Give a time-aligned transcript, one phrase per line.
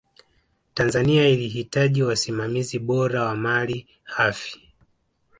[0.73, 4.61] tanzania ilihitaji wasimamizi bora wa mali ghafi